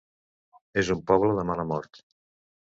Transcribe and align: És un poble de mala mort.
És 0.83 0.89
un 0.95 1.03
poble 1.11 1.35
de 1.41 1.45
mala 1.51 1.67
mort. 1.73 2.03